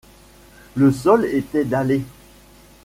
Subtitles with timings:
[0.73, 2.01] Le sol était dallé.